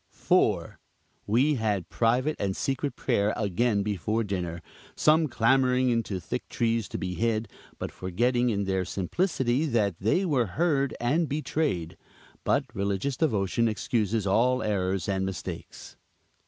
[0.09, 0.79] 4.
[1.27, 4.63] We had private and secret prayer again before dinner;
[4.95, 10.25] some clambering into thick trees to be hid, but forgetting in their simplicity, that they
[10.25, 11.97] were heard and betrayed.
[12.43, 15.97] But religious devotion excuses all errors and mistakes.